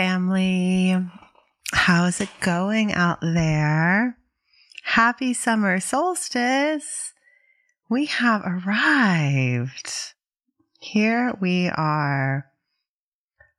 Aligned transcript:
family. 0.00 0.96
How's 1.74 2.22
it 2.22 2.30
going 2.40 2.94
out 2.94 3.20
there? 3.20 4.16
Happy 4.82 5.34
summer 5.34 5.78
solstice. 5.78 7.12
We 7.90 8.06
have 8.06 8.40
arrived. 8.46 9.92
Here 10.78 11.34
we 11.38 11.68
are. 11.68 12.46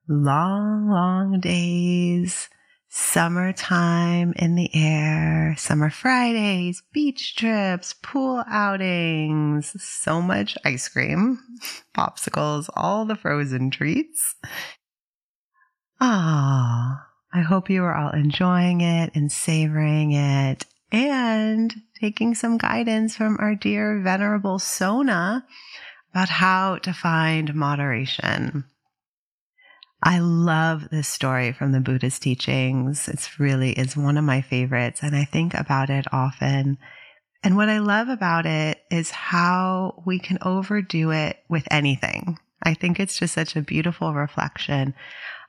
Long, 0.09 0.89
long 0.89 1.39
days, 1.41 2.49
summertime 2.89 4.33
in 4.35 4.55
the 4.55 4.71
air, 4.73 5.53
summer 5.59 5.91
Fridays, 5.91 6.81
beach 6.91 7.35
trips, 7.35 7.93
pool 8.01 8.43
outings, 8.47 9.79
so 9.79 10.23
much 10.23 10.57
ice 10.65 10.89
cream, 10.89 11.37
popsicles, 11.95 12.67
all 12.75 13.05
the 13.05 13.15
frozen 13.15 13.69
treats. 13.69 14.35
Ah, 16.03 17.05
I 17.31 17.41
hope 17.41 17.69
you 17.69 17.83
are 17.83 17.95
all 17.95 18.09
enjoying 18.09 18.81
it 18.81 19.11
and 19.13 19.31
savoring 19.31 20.13
it 20.13 20.65
and 20.91 21.71
taking 21.99 22.33
some 22.33 22.57
guidance 22.57 23.15
from 23.15 23.37
our 23.39 23.53
dear 23.53 24.01
venerable 24.01 24.57
Sona 24.57 25.45
about 26.11 26.29
how 26.29 26.77
to 26.77 26.91
find 26.91 27.53
moderation. 27.53 28.65
I 30.01 30.17
love 30.17 30.89
this 30.89 31.07
story 31.07 31.53
from 31.53 31.71
the 31.71 31.79
Buddha's 31.79 32.17
teachings. 32.17 33.07
It's 33.07 33.39
really 33.39 33.73
is 33.73 33.95
one 33.95 34.17
of 34.17 34.23
my 34.23 34.41
favorites 34.41 35.01
and 35.03 35.15
I 35.15 35.25
think 35.25 35.53
about 35.53 35.91
it 35.91 36.07
often. 36.11 36.79
And 37.43 37.55
what 37.55 37.69
I 37.69 37.77
love 37.77 38.09
about 38.09 38.47
it 38.47 38.79
is 38.89 39.11
how 39.11 40.01
we 40.03 40.17
can 40.17 40.39
overdo 40.41 41.11
it 41.11 41.37
with 41.47 41.67
anything. 41.69 42.39
I 42.63 42.73
think 42.73 42.99
it's 42.99 43.19
just 43.19 43.35
such 43.35 43.55
a 43.55 43.61
beautiful 43.61 44.15
reflection 44.15 44.95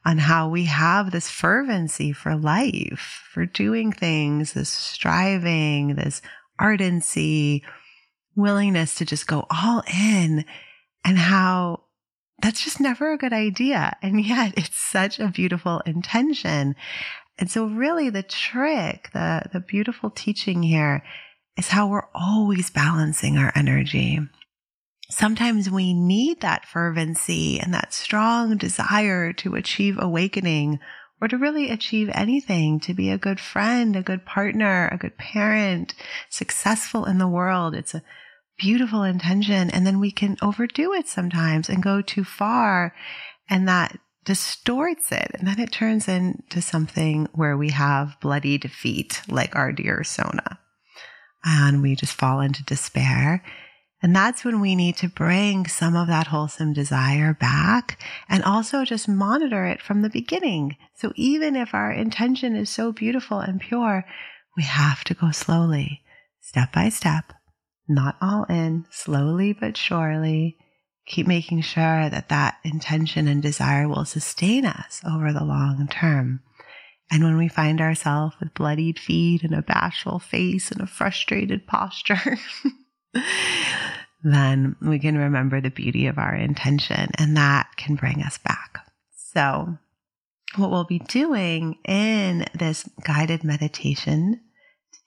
on 0.05 0.19
how 0.19 0.49
we 0.49 0.65
have 0.65 1.11
this 1.11 1.29
fervency 1.29 2.13
for 2.13 2.37
life, 2.37 3.23
for 3.33 3.47
doing 3.47 3.93
things, 3.93 4.53
this 4.53 4.69
striving, 4.69 5.95
this 5.95 6.21
ardency, 6.59 7.63
willingness 8.35 8.95
to 8.97 9.05
just 9.05 9.27
go 9.27 9.47
all 9.51 9.83
in 9.93 10.45
and 11.05 11.19
how 11.19 11.85
that's 12.41 12.65
just 12.65 12.81
never 12.81 13.13
a 13.13 13.19
good 13.19 13.33
idea. 13.33 13.97
And 14.03 14.25
yet 14.25 14.55
it's 14.57 14.77
such 14.77 15.21
a 15.21 15.29
beautiful 15.29 15.81
intention. 15.87 16.75
And 17.39 17.51
so 17.51 17.67
really 17.67 18.11
the 18.11 18.23
trick, 18.23 19.11
the, 19.13 19.43
the 19.53 19.61
beautiful 19.61 20.11
teaching 20.11 20.63
here 20.63 21.03
is 21.57 21.69
how 21.69 21.87
we're 21.89 22.09
always 22.15 22.71
balancing 22.71 23.39
our 23.39 23.53
energy. 23.55 24.19
Sometimes 25.13 25.71
we 25.71 25.93
need 25.93 26.41
that 26.41 26.65
fervency 26.65 27.61
and 27.61 27.75
that 27.75 27.93
strong 27.93 28.57
desire 28.57 29.33
to 29.35 29.55
achieve 29.55 29.99
awakening 29.99 30.81
or 31.21 31.29
to 31.29 31.37
really 31.37 31.69
achieve 31.69 32.11
anything, 32.15 32.81
to 32.81 32.95
be 32.95 33.11
a 33.11 33.19
good 33.19 33.39
friend, 33.39 33.95
a 33.95 34.03
good 34.03 34.25
partner, 34.25 34.89
a 34.91 34.97
good 34.97 35.19
parent, 35.19 35.95
successful 36.31 37.05
in 37.05 37.19
the 37.19 37.29
world. 37.29 37.75
It's 37.75 37.95
a 37.95 38.03
beautiful 38.59 39.03
intention. 39.03 39.69
And 39.69 39.87
then 39.87 40.01
we 40.01 40.11
can 40.11 40.39
overdo 40.41 40.95
it 40.95 41.07
sometimes 41.09 41.69
and 41.69 41.83
go 41.83 42.01
too 42.01 42.25
far. 42.25 42.95
And 43.51 43.69
that 43.69 43.99
distorts 44.25 45.13
it. 45.13 45.31
And 45.35 45.47
then 45.47 45.61
it 45.61 45.73
turns 45.73 46.09
into 46.09 46.63
something 46.63 47.29
where 47.35 47.57
we 47.57 47.71
have 47.71 48.17
bloody 48.21 48.57
defeat, 48.57 49.21
like 49.29 49.55
our 49.55 49.73
dear 49.73 50.05
Sona. 50.05 50.59
And 51.45 51.83
we 51.83 51.97
just 51.97 52.15
fall 52.15 52.41
into 52.41 52.65
despair. 52.65 53.45
And 54.03 54.17
that's 54.17 54.45
when 54.45 54.61
we 54.61 54.75
need 54.75 54.97
to 54.97 55.09
bring 55.09 55.67
some 55.69 55.95
of 55.95 56.09
that 56.09 56.27
wholesome 56.27 56.73
desire 56.73 57.35
back 57.35 58.03
and 58.29 58.43
also 58.43 58.85
just 58.85 59.09
monitor 59.09 59.65
it 59.65 59.81
from 59.81 60.03
the 60.03 60.11
beginning. 60.11 60.77
So 60.97 61.13
even 61.15 61.55
if 61.55 61.73
our 61.73 61.93
intention 61.93 62.57
is 62.57 62.69
so 62.69 62.91
beautiful 62.91 63.39
and 63.39 63.61
pure, 63.61 64.05
we 64.57 64.65
have 64.65 65.05
to 65.05 65.15
go 65.15 65.31
slowly, 65.31 66.03
step 66.41 66.73
by 66.73 66.89
step, 66.89 67.33
not 67.89 68.17
all 68.21 68.45
in, 68.45 68.87
slowly 68.91 69.53
but 69.53 69.77
surely. 69.77 70.57
Keep 71.07 71.29
making 71.29 71.63
sure 71.63 72.09
that 72.11 72.29
that 72.29 72.57
intention 72.65 73.29
and 73.29 73.41
desire 73.41 73.89
will 73.89 74.05
sustain 74.05 74.67
us 74.67 75.01
over 75.09 75.33
the 75.33 75.45
long 75.45 75.89
term. 75.91 76.41
And 77.11 77.23
when 77.23 77.37
we 77.37 77.49
find 77.49 77.81
ourselves 77.81 78.35
with 78.41 78.55
bloodied 78.55 78.99
feet 78.99 79.43
and 79.43 79.55
a 79.55 79.63
bashful 79.63 80.19
face 80.19 80.71
and 80.71 80.81
a 80.81 80.87
frustrated 80.87 81.67
posture, 81.67 82.39
then 84.23 84.77
we 84.81 84.99
can 84.99 85.17
remember 85.17 85.61
the 85.61 85.71
beauty 85.71 86.07
of 86.07 86.19
our 86.19 86.35
intention 86.35 87.11
and 87.19 87.37
that 87.37 87.69
can 87.77 87.97
bring 87.97 88.23
us 88.23 88.39
back. 88.39 88.87
So, 89.15 89.79
what 90.57 90.71
we'll 90.71 90.85
be 90.85 90.99
doing 90.99 91.79
in 91.87 92.47
this 92.55 92.89
guided 93.05 93.43
meditation 93.43 94.41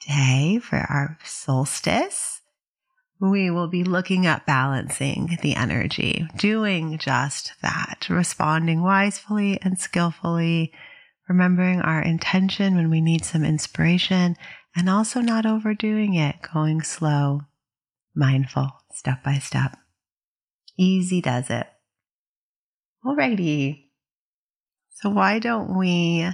today 0.01 0.59
for 0.59 0.77
our 0.77 1.17
solstice 1.23 2.41
we 3.19 3.49
will 3.49 3.67
be 3.67 3.83
looking 3.83 4.25
at 4.25 4.45
balancing 4.45 5.37
the 5.41 5.55
energy, 5.55 6.27
doing 6.37 6.97
just 6.97 7.53
that, 7.61 8.07
responding 8.09 8.81
wisely 8.81 9.59
and 9.61 9.79
skillfully, 9.79 10.73
remembering 11.29 11.81
our 11.81 12.01
intention 12.01 12.75
when 12.75 12.89
we 12.89 13.01
need 13.01 13.23
some 13.23 13.45
inspiration, 13.45 14.35
and 14.75 14.89
also 14.89 15.21
not 15.21 15.45
overdoing 15.45 16.15
it, 16.15 16.35
going 16.53 16.81
slow, 16.81 17.41
mindful, 18.15 18.71
step 18.93 19.23
by 19.23 19.35
step. 19.39 19.77
Easy 20.77 21.21
does 21.21 21.49
it. 21.49 21.67
Alrighty. 23.03 23.85
So 24.91 25.09
why 25.09 25.39
don't 25.39 25.77
we 25.77 26.27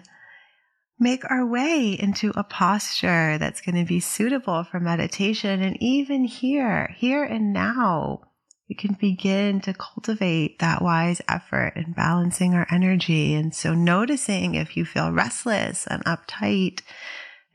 make 1.02 1.30
our 1.30 1.46
way 1.46 1.98
into 2.00 2.32
a 2.36 2.44
posture 2.44 3.40
that's 3.40 3.60
going 3.60 3.76
to 3.76 3.90
be 3.90 4.00
suitable 4.00 4.64
for 4.64 4.80
meditation. 4.80 5.62
And 5.62 5.76
even 5.82 6.26
here, 6.26 6.94
here 6.96 7.24
and 7.24 7.52
now, 7.52 8.22
we 8.70 8.76
can 8.76 8.94
begin 8.94 9.60
to 9.62 9.74
cultivate 9.74 10.60
that 10.60 10.82
wise 10.82 11.20
effort 11.28 11.74
in 11.76 11.92
balancing 11.94 12.54
our 12.54 12.68
energy. 12.72 13.34
And 13.34 13.54
so 13.54 13.74
noticing 13.74 14.54
if 14.54 14.78
you 14.78 14.86
feel 14.86 15.12
restless 15.12 15.88
and 15.88 16.06
uptight 16.06 16.82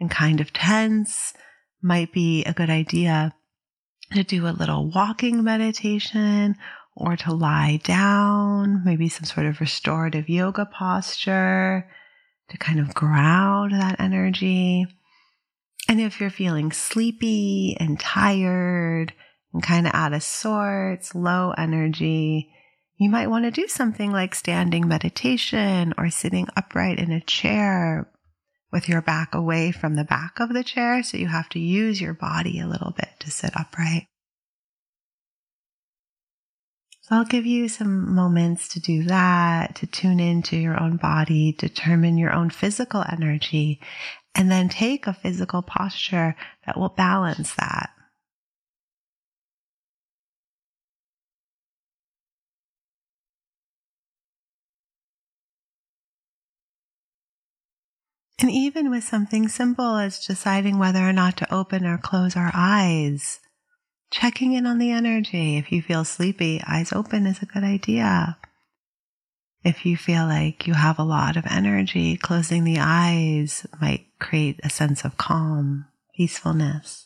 and 0.00 0.10
kind 0.10 0.40
of 0.40 0.52
tense 0.52 1.32
might 1.80 2.12
be 2.12 2.44
a 2.44 2.52
good 2.52 2.68
idea 2.68 3.32
to 4.12 4.22
do 4.22 4.46
a 4.46 4.50
little 4.50 4.90
walking 4.90 5.42
meditation 5.42 6.56
or 6.94 7.16
to 7.16 7.32
lie 7.32 7.78
down, 7.84 8.82
maybe 8.84 9.08
some 9.08 9.24
sort 9.24 9.46
of 9.46 9.60
restorative 9.60 10.28
yoga 10.28 10.64
posture 10.64 11.88
to 12.48 12.58
kind 12.58 12.80
of 12.80 12.94
ground 12.94 13.72
that 13.72 14.00
energy. 14.00 14.86
And 15.88 16.00
if 16.00 16.20
you're 16.20 16.30
feeling 16.30 16.72
sleepy 16.72 17.76
and 17.78 18.00
tired 18.00 19.12
and 19.52 19.62
kind 19.62 19.86
of 19.86 19.94
out 19.94 20.12
of 20.12 20.22
sorts, 20.22 21.14
low 21.14 21.52
energy, 21.56 22.50
you 22.96 23.10
might 23.10 23.28
want 23.28 23.44
to 23.44 23.50
do 23.50 23.68
something 23.68 24.10
like 24.10 24.34
standing 24.34 24.88
meditation 24.88 25.92
or 25.98 26.08
sitting 26.08 26.48
upright 26.56 26.98
in 26.98 27.12
a 27.12 27.20
chair 27.20 28.08
with 28.72 28.88
your 28.88 29.02
back 29.02 29.34
away 29.34 29.72
from 29.72 29.96
the 29.96 30.04
back 30.04 30.40
of 30.40 30.52
the 30.52 30.64
chair. 30.64 31.02
So 31.02 31.16
you 31.16 31.28
have 31.28 31.48
to 31.50 31.58
use 31.58 32.00
your 32.00 32.14
body 32.14 32.60
a 32.60 32.66
little 32.66 32.92
bit 32.96 33.10
to 33.20 33.30
sit 33.30 33.56
upright. 33.56 34.06
So 37.02 37.14
I'll 37.14 37.24
give 37.24 37.46
you 37.46 37.68
some 37.68 38.14
moments 38.14 38.66
to 38.70 38.80
do 38.80 39.04
that, 39.04 39.76
to 39.76 39.86
tune 39.86 40.18
into 40.18 40.56
your 40.56 40.80
own 40.80 40.96
body, 40.96 41.52
determine 41.56 42.18
your 42.18 42.32
own 42.32 42.50
physical 42.50 43.04
energy, 43.08 43.80
and 44.34 44.50
then 44.50 44.68
take 44.68 45.06
a 45.06 45.14
physical 45.14 45.62
posture 45.62 46.34
that 46.66 46.76
will 46.76 46.88
balance 46.88 47.54
that. 47.54 47.90
And 58.38 58.50
even 58.50 58.90
with 58.90 59.04
something 59.04 59.48
simple 59.48 59.96
as 59.96 60.26
deciding 60.26 60.78
whether 60.78 61.08
or 61.08 61.12
not 61.12 61.38
to 61.38 61.54
open 61.54 61.86
or 61.86 61.96
close 61.96 62.36
our 62.36 62.50
eyes, 62.52 63.40
checking 64.10 64.52
in 64.52 64.66
on 64.66 64.78
the 64.78 64.90
energy. 64.90 65.56
If 65.56 65.72
you 65.72 65.80
feel 65.80 66.04
sleepy, 66.04 66.62
eyes 66.66 66.92
open 66.92 67.26
is 67.26 67.42
a 67.42 67.46
good 67.46 67.64
idea. 67.64 68.36
If 69.64 69.84
you 69.86 69.96
feel 69.96 70.26
like 70.26 70.66
you 70.66 70.74
have 70.74 70.98
a 70.98 71.04
lot 71.04 71.36
of 71.36 71.46
energy, 71.46 72.16
closing 72.16 72.64
the 72.64 72.78
eyes 72.78 73.66
might 73.80 74.06
create 74.20 74.60
a 74.62 74.70
sense 74.70 75.04
of 75.04 75.16
calm, 75.16 75.86
peacefulness. 76.14 77.05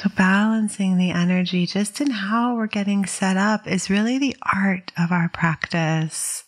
So, 0.00 0.08
balancing 0.16 0.96
the 0.96 1.10
energy 1.10 1.66
just 1.66 2.00
in 2.00 2.10
how 2.10 2.54
we're 2.54 2.68
getting 2.68 3.04
set 3.04 3.36
up 3.36 3.66
is 3.66 3.90
really 3.90 4.16
the 4.16 4.34
art 4.50 4.92
of 4.98 5.12
our 5.12 5.28
practice 5.28 6.44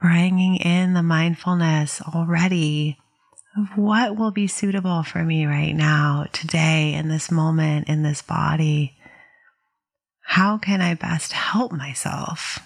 bringing 0.00 0.56
in 0.56 0.94
the 0.94 1.02
mindfulness 1.02 2.00
already 2.00 2.96
of 3.58 3.76
what 3.76 4.16
will 4.16 4.30
be 4.30 4.46
suitable 4.46 5.02
for 5.02 5.22
me 5.24 5.44
right 5.44 5.74
now, 5.74 6.26
today, 6.32 6.94
in 6.94 7.08
this 7.08 7.30
moment, 7.30 7.86
in 7.86 8.02
this 8.02 8.22
body. 8.22 8.96
How 10.22 10.56
can 10.56 10.80
I 10.80 10.94
best 10.94 11.32
help 11.32 11.70
myself 11.70 12.60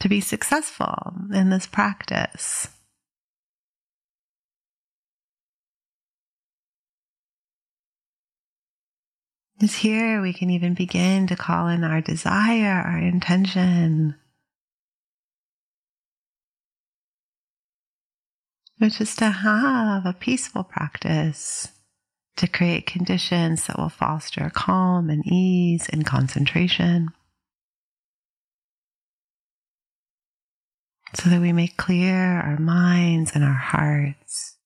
to 0.00 0.08
be 0.08 0.20
successful 0.20 1.14
in 1.32 1.50
this 1.50 1.68
practice? 1.68 2.66
Here 9.72 10.20
we 10.20 10.32
can 10.32 10.50
even 10.50 10.74
begin 10.74 11.26
to 11.28 11.36
call 11.36 11.68
in 11.68 11.84
our 11.84 12.00
desire, 12.00 12.82
our 12.86 12.98
intention. 12.98 14.16
which 18.78 19.00
is 19.00 19.16
to 19.16 19.30
have 19.30 20.04
a 20.04 20.12
peaceful 20.12 20.64
practice 20.64 21.68
to 22.36 22.46
create 22.46 22.86
conditions 22.86 23.66
that 23.66 23.78
will 23.78 23.88
foster 23.88 24.50
calm 24.52 25.08
and 25.08 25.24
ease 25.26 25.88
and 25.90 26.04
concentration. 26.04 27.08
So 31.14 31.30
that 31.30 31.40
we 31.40 31.52
may 31.52 31.68
clear 31.68 32.16
our 32.16 32.58
minds 32.58 33.32
and 33.34 33.44
our 33.44 33.52
hearts, 33.52 34.56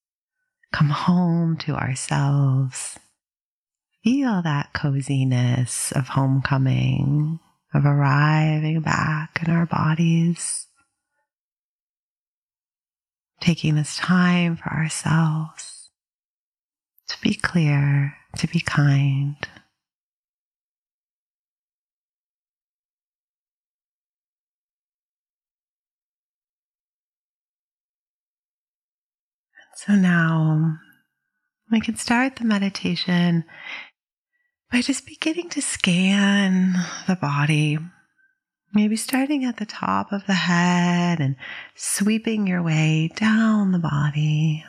come 0.73 0.89
home 0.89 1.59
to 1.59 1.75
ourselves, 1.75 2.99
feel 4.03 4.43
that 4.43 4.73
coziness 4.73 5.93
of 5.93 6.09
homecoming, 6.09 7.41
of 7.75 7.85
arriving 7.85 8.81
back 8.81 9.41
in 9.45 9.51
our 9.51 9.67
bodies 9.67 10.69
taking 13.41 13.77
this 13.77 13.97
time 13.97 14.57
for 14.57 14.71
ourselves 14.73 15.91
to 17.09 17.17
be 17.23 17.35
clear, 17.35 18.15
to 18.37 18.47
be 18.49 18.61
kind. 18.61 19.37
And 29.53 29.77
so 29.77 29.95
now 29.95 30.77
we 31.71 31.81
can 31.81 31.97
start 31.97 32.37
the 32.37 32.45
meditation 32.45 33.45
by 34.71 34.81
just 34.81 35.07
beginning 35.07 35.49
to 35.51 35.63
scan 35.63 36.75
the 37.07 37.17
body 37.17 37.79
Maybe 38.75 38.97
starting 38.97 39.45
at 39.45 39.57
the 39.57 39.67
top 39.67 40.13
of 40.13 40.27
the 40.27 40.35
head 40.35 41.21
and 41.21 41.37
sweeping 41.75 42.47
your 42.47 42.63
way 42.63 43.11
down 43.17 43.73
the 43.73 43.79
body. 43.79 44.65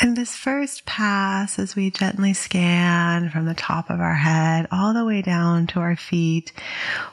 In 0.00 0.14
this 0.14 0.34
first 0.34 0.84
pass, 0.86 1.60
as 1.60 1.76
we 1.76 1.90
gently 1.92 2.32
scan 2.32 3.30
from 3.30 3.44
the 3.44 3.54
top 3.54 3.90
of 3.90 4.00
our 4.00 4.16
head 4.16 4.66
all 4.72 4.92
the 4.92 5.04
way 5.04 5.22
down 5.22 5.68
to 5.68 5.78
our 5.78 5.94
feet, 5.94 6.52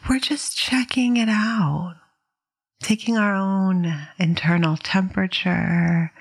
we're 0.10 0.20
just 0.20 0.58
checking 0.58 1.18
it 1.18 1.30
out, 1.30 1.96
taking 2.82 3.18
our 3.18 3.36
own 3.36 4.08
internal 4.18 4.78
temperature, 4.78 6.12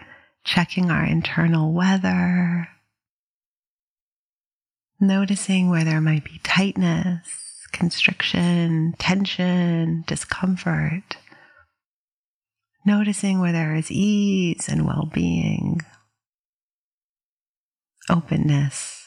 checking 0.49 0.91
our 0.91 1.05
internal 1.05 1.73
weather 1.73 2.69
noticing 5.01 5.71
where 5.71 5.85
there 5.85 6.01
might 6.01 6.25
be 6.25 6.41
tightness, 6.43 7.67
constriction, 7.73 8.95
tension, 8.99 10.05
discomfort. 10.07 11.17
Noticing 12.85 13.41
where 13.41 13.53
there 13.53 13.75
is 13.75 13.91
ease 13.91 14.69
and 14.69 14.87
well 14.87 15.11
being, 15.13 15.81
openness. 18.09 18.98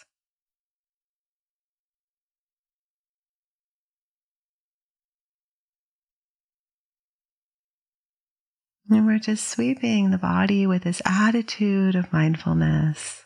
And 8.92 9.06
we're 9.06 9.20
just 9.20 9.48
sweeping 9.48 10.12
the 10.12 10.18
body 10.18 10.68
with 10.68 10.84
this 10.84 11.02
attitude 11.06 11.96
of 11.96 12.12
mindfulness. 12.12 13.24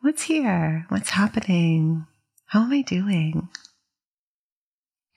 What's 0.00 0.22
here? 0.22 0.86
What's 0.90 1.10
happening? 1.10 2.06
How 2.46 2.62
am 2.62 2.72
I 2.72 2.82
doing? 2.82 3.48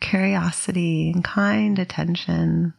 Curiosity 0.02 1.12
and 1.14 1.24
kind 1.24 1.78
attention. 1.78 2.74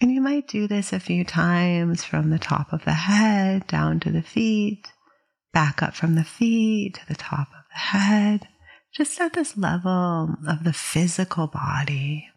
And 0.00 0.12
you 0.12 0.20
might 0.20 0.46
do 0.46 0.68
this 0.68 0.92
a 0.92 1.00
few 1.00 1.24
times 1.24 2.04
from 2.04 2.30
the 2.30 2.38
top 2.38 2.72
of 2.72 2.84
the 2.84 2.92
head 2.92 3.66
down 3.66 3.98
to 4.00 4.12
the 4.12 4.22
feet, 4.22 4.86
back 5.52 5.82
up 5.82 5.96
from 5.96 6.14
the 6.14 6.22
feet 6.22 6.94
to 6.94 7.08
the 7.08 7.16
top 7.16 7.48
of 7.48 7.64
the 7.72 7.78
head, 7.78 8.46
just 8.94 9.20
at 9.20 9.32
this 9.32 9.56
level 9.56 10.36
of 10.46 10.62
the 10.62 10.72
physical 10.72 11.48
body. 11.48 12.28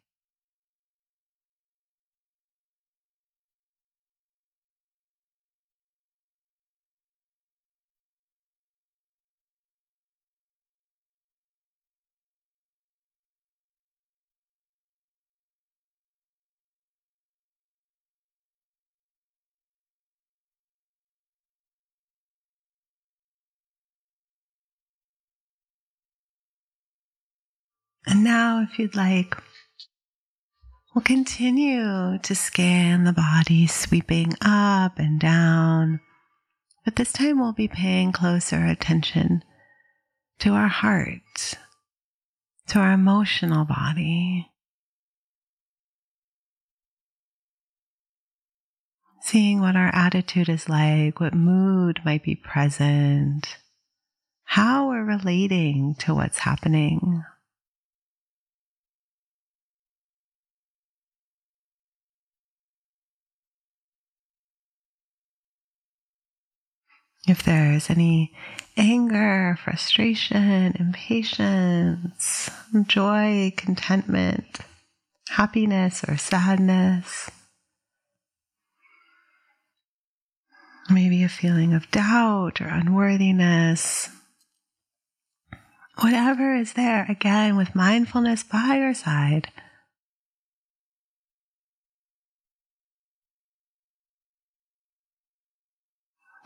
And 28.06 28.24
now, 28.24 28.62
if 28.62 28.80
you'd 28.80 28.96
like, 28.96 29.36
we'll 30.94 31.04
continue 31.04 32.18
to 32.18 32.36
scan 32.36 33.04
the 33.04 33.14
body, 33.14 33.68
sweeping 33.68 34.34
up 34.42 34.98
and 34.98 35.20
down. 35.20 36.00
But 36.86 36.96
this 36.96 37.12
time, 37.12 37.40
we'll 37.40 37.54
be 37.54 37.68
paying 37.68 38.12
closer 38.12 38.66
attention 38.66 39.44
to 40.40 40.52
our 40.54 40.70
heart, 40.70 41.56
to 42.70 42.80
our 42.80 42.94
emotional 42.94 43.66
body. 43.66 44.50
Seeing 49.22 49.60
what 49.60 49.76
our 49.76 49.94
attitude 49.94 50.50
is 50.50 50.70
like, 50.70 51.20
what 51.20 51.36
mood 51.36 52.00
might 52.04 52.24
be 52.24 52.36
present, 52.36 53.58
how 54.46 54.88
we're 54.88 55.04
relating 55.04 55.94
to 56.00 56.16
what's 56.16 56.40
happening. 56.40 57.24
If 67.30 67.44
there's 67.44 67.92
any 67.92 68.34
anger, 68.76 69.56
frustration, 69.64 70.76
impatience, 70.80 72.50
joy, 72.88 73.54
contentment, 73.56 74.62
happiness, 75.30 76.04
or 76.08 76.18
sadness, 76.18 77.30
maybe 80.90 81.22
a 81.24 81.30
feeling 81.30 81.76
of 81.76 81.92
doubt 81.92 82.62
or 82.62 82.68
unworthiness, 82.68 84.10
whatever 86.00 86.56
is 86.56 86.74
there, 86.74 87.06
again, 87.08 87.56
with 87.56 87.76
mindfulness 87.76 88.42
by 88.42 88.78
your 88.78 88.96
side 88.96 89.52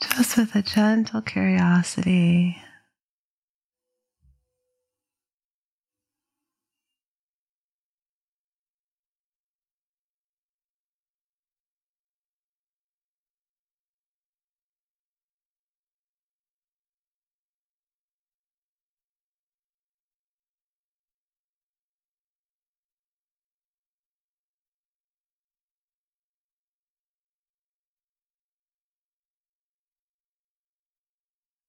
just 0.10 0.38
with 0.38 0.56
a 0.56 0.62
gentle 0.62 1.22
curiosity. 1.22 2.63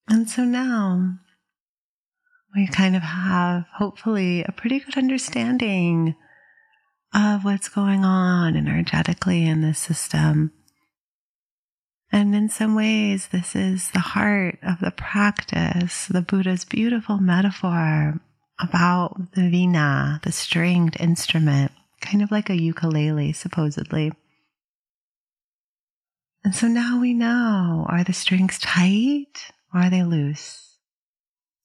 And 0.07 0.29
so 0.29 0.43
now 0.43 1.17
we 2.55 2.67
kind 2.67 2.95
of 2.95 3.01
have, 3.01 3.65
hopefully, 3.75 4.43
a 4.43 4.51
pretty 4.51 4.79
good 4.79 4.97
understanding 4.97 6.15
of 7.13 7.43
what's 7.43 7.69
going 7.69 8.05
on 8.05 8.55
energetically 8.55 9.45
in 9.45 9.61
this 9.61 9.79
system. 9.79 10.51
And 12.11 12.35
in 12.35 12.49
some 12.49 12.75
ways, 12.75 13.29
this 13.31 13.55
is 13.55 13.91
the 13.91 13.99
heart 13.99 14.59
of 14.63 14.79
the 14.79 14.91
practice, 14.91 16.07
the 16.07 16.21
Buddha's 16.21 16.65
beautiful 16.65 17.17
metaphor 17.17 18.21
about 18.59 19.33
the 19.33 19.49
vina, 19.49 20.21
the 20.23 20.31
stringed 20.31 20.95
instrument, 20.99 21.71
kind 21.99 22.21
of 22.21 22.31
like 22.31 22.49
a 22.49 22.61
ukulele, 22.61 23.33
supposedly. 23.33 24.13
And 26.43 26.55
so 26.55 26.67
now 26.67 27.01
we 27.01 27.13
know 27.13 27.85
are 27.89 28.03
the 28.03 28.13
strings 28.13 28.59
tight 28.59 29.51
are 29.75 29.89
they 29.89 30.03
loose? 30.03 30.77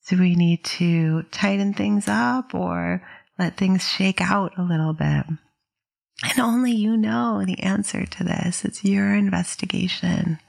Do 0.07 0.19
we 0.19 0.35
need 0.35 0.63
to 0.65 1.23
tighten 1.31 1.73
things 1.73 2.07
up 2.07 2.53
or 2.53 3.01
let 3.39 3.57
things 3.57 3.87
shake 3.87 4.19
out 4.19 4.57
a 4.57 4.63
little 4.63 4.93
bit? 4.93 5.25
And 6.23 6.39
only 6.39 6.71
you 6.71 6.97
know 6.97 7.43
the 7.45 7.59
answer 7.61 8.05
to 8.05 8.23
this. 8.23 8.63
It's 8.65 8.83
your 8.83 9.15
investigation 9.15 10.39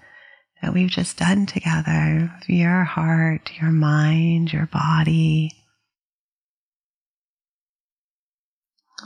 that 0.60 0.74
we've 0.74 0.90
just 0.90 1.16
done 1.16 1.46
together 1.46 2.32
your 2.46 2.84
heart, 2.84 3.50
your 3.60 3.70
mind, 3.70 4.52
your 4.52 4.66
body. 4.66 5.50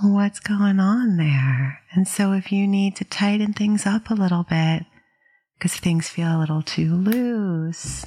What's 0.02 0.40
going 0.40 0.78
on 0.78 1.16
there? 1.16 1.80
And 1.92 2.06
so, 2.06 2.32
if 2.32 2.52
you 2.52 2.66
need 2.66 2.96
to 2.96 3.04
tighten 3.04 3.54
things 3.54 3.86
up 3.86 4.10
a 4.10 4.14
little 4.14 4.42
bit 4.42 4.84
because 5.56 5.74
things 5.76 6.10
feel 6.10 6.36
a 6.36 6.40
little 6.40 6.62
too 6.62 6.94
loose, 6.94 8.04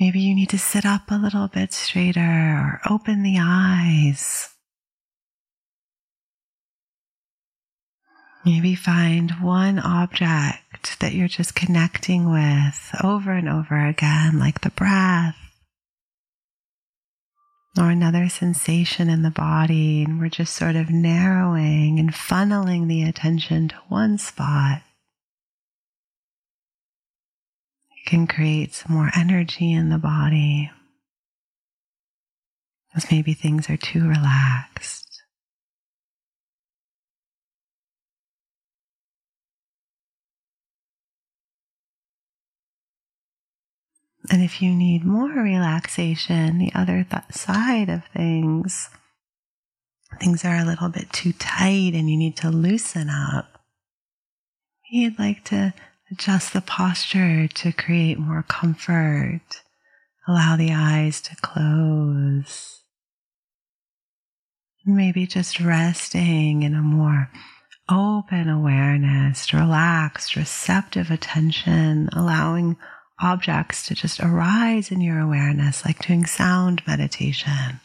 maybe 0.00 0.20
you 0.20 0.34
need 0.34 0.50
to 0.50 0.58
sit 0.58 0.84
up 0.84 1.10
a 1.10 1.18
little 1.18 1.48
bit 1.48 1.72
straighter 1.72 2.20
or 2.20 2.80
open 2.88 3.22
the 3.22 3.38
eyes. 3.40 4.50
Maybe 8.44 8.76
find 8.76 9.42
one 9.42 9.80
object 9.80 11.00
that 11.00 11.12
you're 11.14 11.26
just 11.26 11.56
connecting 11.56 12.30
with 12.30 12.94
over 13.02 13.32
and 13.32 13.48
over 13.48 13.84
again, 13.84 14.38
like 14.38 14.60
the 14.60 14.70
breath 14.70 15.36
or 17.78 17.90
another 17.90 18.28
sensation 18.28 19.10
in 19.10 19.22
the 19.22 19.30
body. 19.30 20.04
And 20.04 20.20
we're 20.20 20.28
just 20.28 20.54
sort 20.54 20.76
of 20.76 20.90
narrowing 20.90 21.98
and 21.98 22.12
funneling 22.12 22.88
the 22.88 23.02
attention 23.02 23.68
to 23.68 23.76
one 23.88 24.16
spot. 24.16 24.82
It 27.90 27.95
can 28.06 28.26
create 28.26 28.72
some 28.72 28.94
more 28.94 29.10
energy 29.14 29.72
in 29.72 29.90
the 29.90 29.98
body. 29.98 30.70
Because 32.88 33.10
maybe 33.10 33.34
things 33.34 33.68
are 33.68 33.76
too 33.76 34.08
relaxed. 34.08 35.02
And 44.30 44.42
if 44.42 44.60
you 44.60 44.74
need 44.74 45.04
more 45.04 45.30
relaxation, 45.30 46.58
the 46.58 46.72
other 46.74 47.06
th- 47.08 47.22
side 47.30 47.88
of 47.88 48.04
things, 48.06 48.88
things 50.20 50.44
are 50.44 50.56
a 50.56 50.64
little 50.64 50.88
bit 50.88 51.12
too 51.12 51.32
tight 51.32 51.92
and 51.94 52.10
you 52.10 52.16
need 52.16 52.36
to 52.38 52.50
loosen 52.50 53.08
up. 53.08 53.60
You'd 54.90 55.18
like 55.18 55.44
to 55.44 55.74
adjust 56.10 56.52
the 56.52 56.60
posture 56.60 57.48
to 57.48 57.72
create 57.72 58.18
more 58.18 58.42
comfort. 58.42 59.62
Allow 60.28 60.56
the 60.56 60.72
eyes 60.72 61.20
to 61.22 61.36
close. 61.36 62.80
Maybe 64.84 65.26
just 65.26 65.60
resting 65.60 66.62
in 66.62 66.74
a 66.74 66.82
more 66.82 67.30
open 67.88 68.48
awareness, 68.48 69.52
relaxed, 69.52 70.36
receptive 70.36 71.10
attention, 71.10 72.08
allowing 72.12 72.76
objects 73.20 73.86
to 73.86 73.94
just 73.94 74.20
arise 74.20 74.90
in 74.90 75.00
your 75.00 75.18
awareness, 75.20 75.84
like 75.84 76.06
doing 76.06 76.26
sound 76.26 76.82
meditation. 76.86 77.80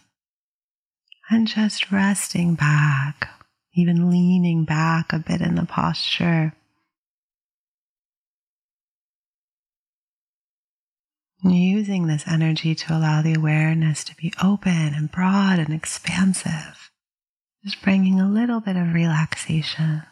And 1.29 1.47
just 1.47 1.91
resting 1.91 2.55
back, 2.55 3.29
even 3.73 4.09
leaning 4.09 4.65
back 4.65 5.13
a 5.13 5.19
bit 5.19 5.41
in 5.41 5.55
the 5.55 5.65
posture. 5.65 6.53
Using 11.43 12.07
this 12.07 12.27
energy 12.27 12.75
to 12.75 12.95
allow 12.95 13.21
the 13.21 13.33
awareness 13.33 14.03
to 14.03 14.15
be 14.15 14.33
open 14.41 14.93
and 14.93 15.11
broad 15.11 15.59
and 15.59 15.73
expansive. 15.73 16.91
Just 17.63 17.81
bringing 17.81 18.19
a 18.19 18.29
little 18.29 18.59
bit 18.59 18.75
of 18.75 18.93
relaxation, 18.93 20.03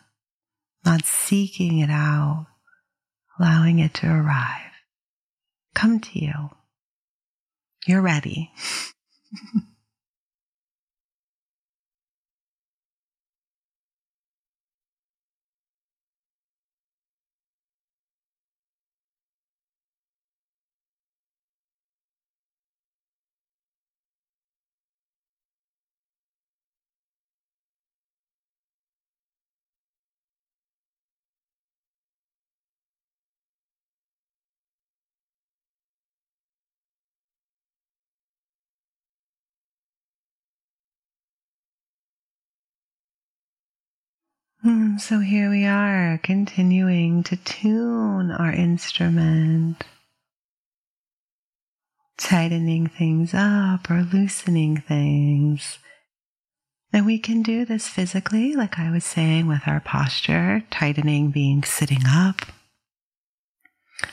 not 0.85 1.05
seeking 1.05 1.79
it 1.79 1.89
out, 1.89 2.47
allowing 3.39 3.79
it 3.79 3.93
to 3.95 4.07
arrive 4.07 4.69
come 5.79 5.99
to 5.99 6.19
you. 6.19 6.49
You're 7.87 8.01
ready. 8.01 8.51
Hmm, 44.61 44.97
so 44.97 45.19
here 45.19 45.49
we 45.49 45.65
are, 45.65 46.19
continuing 46.21 47.23
to 47.23 47.37
tune 47.37 48.29
our 48.29 48.51
instrument, 48.51 49.85
tightening 52.17 52.87
things 52.87 53.33
up 53.33 53.89
or 53.89 54.01
loosening 54.01 54.75
things. 54.75 55.79
And 56.91 57.05
we 57.05 57.19
can 57.19 57.41
do 57.41 57.63
this 57.63 57.87
physically, 57.87 58.53
like 58.53 58.77
I 58.77 58.91
was 58.91 59.05
saying, 59.05 59.47
with 59.47 59.61
our 59.65 59.79
posture, 59.79 60.65
tightening 60.69 61.31
being 61.31 61.63
sitting 61.63 62.03
up, 62.05 62.41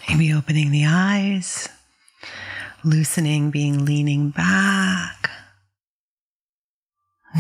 maybe 0.09 0.33
opening 0.33 0.71
the 0.71 0.85
eyes, 0.87 1.69
loosening 2.85 3.51
being 3.51 3.85
leaning 3.85 4.31
back, 4.31 5.29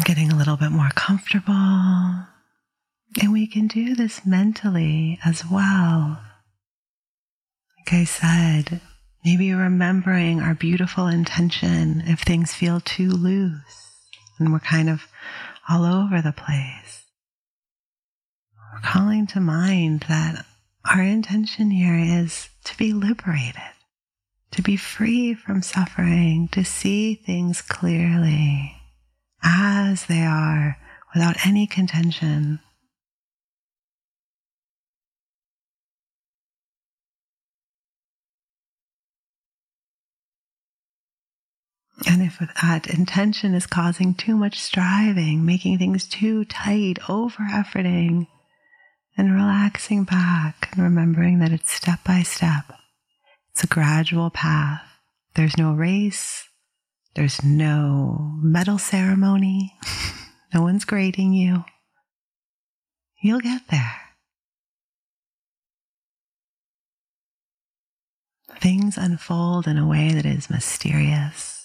getting 0.04 0.32
a 0.32 0.36
little 0.36 0.56
bit 0.56 0.72
more 0.72 0.90
comfortable. 0.96 2.26
And 3.20 3.32
we 3.32 3.46
can 3.46 3.66
do 3.66 3.94
this 3.94 4.26
mentally 4.26 5.18
as 5.24 5.44
well. 5.50 6.20
Like 7.78 7.92
I 7.92 8.04
said, 8.04 8.80
maybe 9.24 9.52
remembering 9.52 10.40
our 10.40 10.54
beautiful 10.54 11.06
intention 11.06 12.02
if 12.06 12.20
things 12.20 12.52
feel 12.52 12.80
too 12.80 13.10
loose 13.10 13.86
and 14.38 14.52
we're 14.52 14.60
kind 14.60 14.90
of 14.90 15.08
all 15.68 15.84
over 15.84 16.20
the 16.20 16.32
place. 16.32 17.04
We're 18.74 18.80
calling 18.80 19.26
to 19.28 19.40
mind 19.40 20.04
that 20.08 20.44
our 20.84 21.02
intention 21.02 21.70
here 21.70 21.98
is 21.98 22.50
to 22.64 22.76
be 22.76 22.92
liberated, 22.92 23.62
to 24.52 24.62
be 24.62 24.76
free 24.76 25.34
from 25.34 25.62
suffering, 25.62 26.48
to 26.52 26.64
see 26.64 27.14
things 27.14 27.62
clearly 27.62 28.76
as 29.42 30.06
they 30.06 30.22
are 30.22 30.76
without 31.14 31.46
any 31.46 31.66
contention 31.66 32.60
And 42.38 42.50
that 42.62 42.86
intention 42.86 43.54
is 43.54 43.66
causing 43.66 44.14
too 44.14 44.36
much 44.36 44.58
striving, 44.60 45.44
making 45.44 45.78
things 45.78 46.06
too 46.06 46.44
tight, 46.44 46.98
over 47.08 47.42
efforting, 47.50 48.26
and 49.16 49.34
relaxing 49.34 50.04
back 50.04 50.68
and 50.72 50.82
remembering 50.82 51.38
that 51.38 51.52
it's 51.52 51.72
step 51.72 52.00
by 52.04 52.22
step. 52.22 52.64
It's 53.52 53.64
a 53.64 53.66
gradual 53.66 54.28
path. 54.30 54.82
There's 55.34 55.56
no 55.56 55.72
race. 55.72 56.46
There's 57.14 57.42
no 57.42 58.32
medal 58.42 58.76
ceremony. 58.76 59.72
no 60.54 60.60
one's 60.60 60.84
grading 60.84 61.32
you. 61.32 61.64
You'll 63.22 63.40
get 63.40 63.62
there. 63.70 64.00
Things 68.60 68.98
unfold 68.98 69.66
in 69.66 69.78
a 69.78 69.86
way 69.86 70.12
that 70.12 70.26
is 70.26 70.50
mysterious 70.50 71.55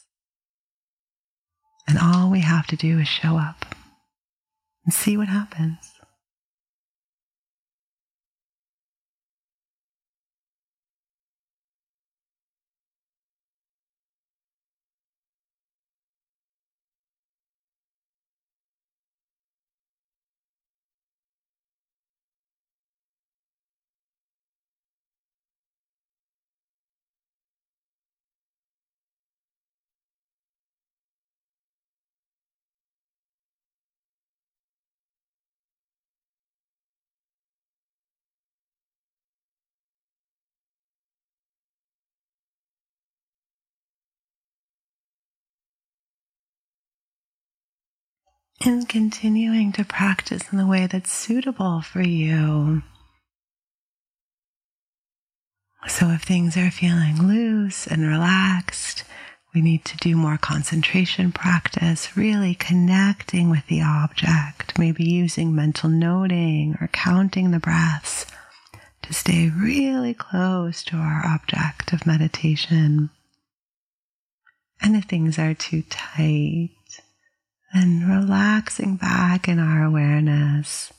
and 1.92 2.00
all 2.00 2.32
we 2.32 2.40
have 2.40 2.66
to 2.68 2.78
do 2.78 3.00
is 3.00 3.08
show 3.08 3.36
up. 3.38 3.66
and 4.86 4.94
see 4.94 5.18
what 5.18 5.28
happens. 5.28 6.01
And 48.66 48.88
continuing 48.88 49.72
to 49.74 49.84
practice 49.84 50.52
in 50.52 50.58
the 50.58 50.68
way 50.68 50.88
that's 50.88 51.12
suitable 51.12 51.82
for 51.82 52.02
you. 52.02 52.84
So, 55.88 56.10
if 56.10 56.22
things 56.22 56.56
are 56.58 56.70
feeling 56.70 57.28
loose 57.28 57.88
and 57.88 58.08
relaxed, 58.08 59.04
we 59.54 59.62
need 59.62 59.84
to 59.86 59.98
do 59.98 60.16
more 60.16 60.38
concentration 60.38 61.32
practice, 61.32 62.16
really 62.16 62.54
connecting 62.54 63.50
with 63.50 63.66
the 63.68 63.82
object, 63.82 64.78
maybe 64.78 65.04
using 65.04 65.56
mental 65.56 65.90
noting 65.90 66.78
or 66.80 66.88
counting 66.88 67.52
the 67.52 67.60
breaths 67.60 68.26
to 69.02 69.14
stay 69.14 69.50
really 69.50 70.14
close 70.14 70.84
to 70.84 70.96
our 70.96 71.26
object 71.26 71.92
of 71.92 72.06
meditation. 72.06 73.10
And 74.82 74.96
if 74.96 75.06
things 75.06 75.38
are 75.38 75.54
too 75.54 75.84
tight, 75.90 76.70
and 77.74 78.08
relaxing 78.08 78.98
back 78.98 79.48
in 79.48 79.60
our 79.60 79.84
awareness, 79.84 80.92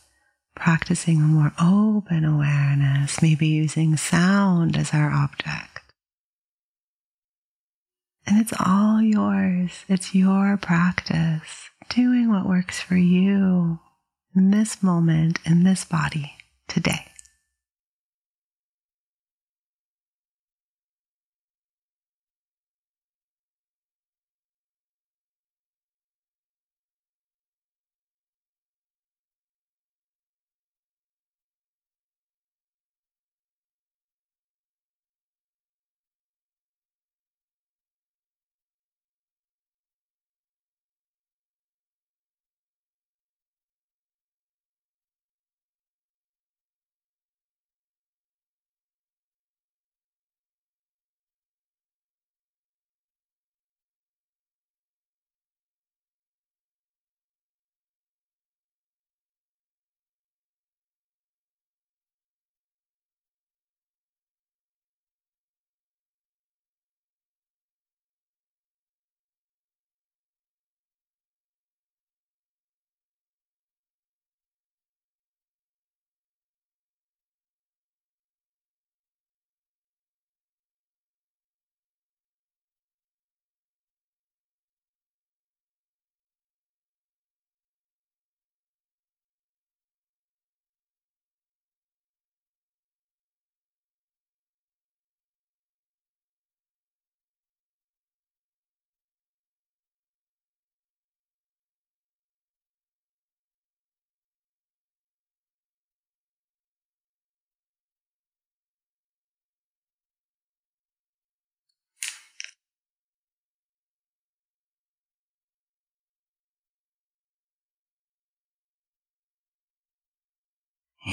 practicing 0.55 1.19
a 1.19 1.23
more 1.23 1.53
open 1.61 2.25
awareness, 2.25 3.21
maybe 3.21 3.47
using 3.47 3.97
sound 3.97 4.77
as 4.77 4.93
our 4.93 5.11
object. 5.11 5.81
And 8.27 8.41
it's 8.41 8.53
all 8.59 9.03
yours. 9.03 9.85
It's 9.89 10.15
your 10.15 10.57
practice, 10.57 11.71
doing 11.89 12.31
what 12.31 12.47
works 12.47 12.81
for 12.81 12.97
you 12.97 13.81
in 14.35 14.51
this 14.51 14.83
moment, 14.83 15.41
in 15.45 15.65
this 15.65 15.85
body, 15.85 16.33
today. 16.69 17.12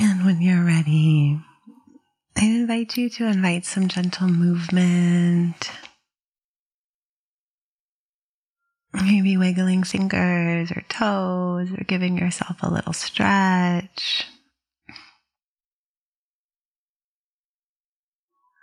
And 0.02 0.26
when 0.26 0.42
you're 0.42 0.64
ready, 0.64 1.38
I 2.38 2.46
invite 2.46 2.96
you 2.96 3.10
to 3.10 3.26
invite 3.26 3.66
some 3.66 3.90
gentle 3.90 4.30
movement. 4.30 5.72
Maybe 8.94 9.36
wiggling 9.36 9.84
fingers 9.84 10.72
or 10.72 10.84
toes 10.88 11.70
or 11.74 11.84
giving 11.84 12.18
yourself 12.18 12.64
a 12.64 12.72
little 12.72 12.94
stretch. 12.94 14.26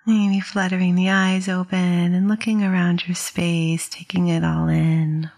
Maybe 0.07 0.41
fluttering 0.41 0.95
the 0.95 1.11
eyes 1.11 1.49
open 1.51 2.15
and 2.15 2.29
looking 2.29 2.63
around 2.63 3.07
your 3.07 3.15
space, 3.15 3.91
taking 3.91 4.29
it 4.29 4.43
all 4.43 4.69
in. 4.69 5.31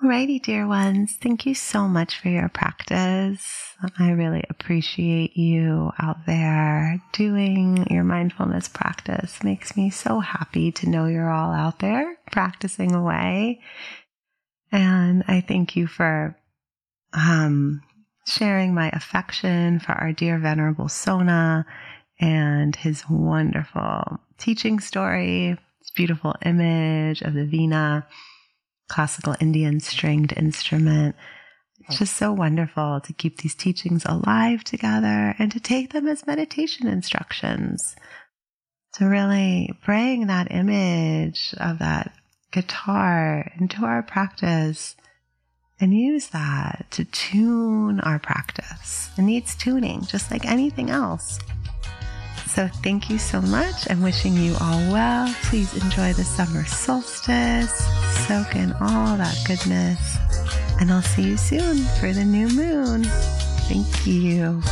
Alrighty, 0.00 0.40
dear 0.40 0.64
ones. 0.64 1.16
Thank 1.20 1.44
you 1.44 1.56
so 1.56 1.88
much 1.88 2.20
for 2.20 2.28
your 2.28 2.48
practice. 2.48 3.74
I 3.98 4.12
really 4.12 4.44
appreciate 4.48 5.36
you 5.36 5.90
out 5.98 6.24
there 6.24 7.02
doing 7.12 7.84
your 7.90 8.04
mindfulness 8.04 8.68
practice. 8.68 9.42
Makes 9.42 9.76
me 9.76 9.90
so 9.90 10.20
happy 10.20 10.70
to 10.70 10.88
know 10.88 11.06
you're 11.06 11.32
all 11.32 11.52
out 11.52 11.80
there 11.80 12.16
practicing 12.30 12.94
away. 12.94 13.60
And 14.70 15.24
I 15.26 15.40
thank 15.40 15.74
you 15.74 15.88
for 15.88 16.38
um, 17.12 17.82
sharing 18.24 18.74
my 18.74 18.90
affection 18.90 19.80
for 19.80 19.92
our 19.92 20.12
dear 20.12 20.38
Venerable 20.38 20.88
Sona 20.88 21.66
and 22.20 22.76
his 22.76 23.02
wonderful 23.10 24.20
teaching 24.38 24.78
story, 24.78 25.58
his 25.80 25.90
beautiful 25.90 26.36
image 26.44 27.20
of 27.20 27.34
the 27.34 27.40
Veena 27.46 28.04
classical 28.88 29.36
Indian 29.40 29.80
stringed 29.80 30.32
instrument. 30.36 31.14
It's 31.80 31.96
oh. 31.96 31.98
just 31.98 32.16
so 32.16 32.32
wonderful 32.32 33.00
to 33.00 33.12
keep 33.12 33.38
these 33.38 33.54
teachings 33.54 34.04
alive 34.04 34.64
together 34.64 35.34
and 35.38 35.52
to 35.52 35.60
take 35.60 35.92
them 35.92 36.06
as 36.06 36.26
meditation 36.26 36.86
instructions. 36.88 37.96
To 38.94 39.04
really 39.04 39.70
bring 39.84 40.26
that 40.26 40.50
image 40.50 41.54
of 41.60 41.78
that 41.78 42.12
guitar 42.50 43.52
into 43.60 43.84
our 43.84 44.02
practice 44.02 44.96
and 45.80 45.94
use 45.94 46.28
that 46.28 46.86
to 46.90 47.04
tune 47.04 48.00
our 48.00 48.18
practice. 48.18 49.10
It 49.16 49.22
needs 49.22 49.54
tuning, 49.54 50.02
just 50.02 50.30
like 50.30 50.44
anything 50.44 50.90
else. 50.90 51.38
So 52.48 52.66
thank 52.66 53.10
you 53.10 53.18
so 53.18 53.40
much. 53.42 53.88
I'm 53.90 54.02
wishing 54.02 54.32
you 54.32 54.56
all 54.60 54.80
well. 54.90 55.32
Please 55.44 55.72
enjoy 55.74 56.14
the 56.14 56.24
summer 56.24 56.64
solstice, 56.64 57.70
soak 58.26 58.56
in 58.56 58.72
all 58.80 59.16
that 59.16 59.36
goodness, 59.46 60.16
and 60.80 60.90
I'll 60.90 61.02
see 61.02 61.22
you 61.22 61.36
soon 61.36 61.76
for 62.00 62.12
the 62.12 62.24
new 62.24 62.48
moon. 62.48 63.04
Thank 63.68 64.06
you. 64.06 64.62